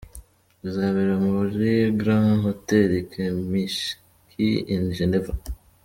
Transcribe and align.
Bizabera 0.61 1.13
muri 1.27 1.69
Grand 1.99 2.31
Hotel 2.43 2.89
Kempinski 3.11 4.47
in 4.73 4.83
Geneva. 4.97 5.33